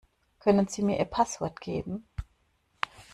Können 0.39 0.67
sie 0.67 0.81
mir 0.81 0.97
ihr 0.97 1.05
Passwort 1.05 1.61
geben? 1.61 2.07